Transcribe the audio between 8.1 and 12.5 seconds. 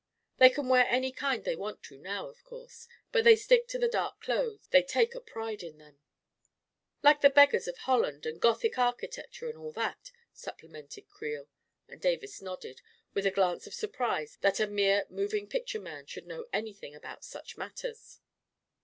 and Gothic architecture— and all that," supplemented Creel; and Davis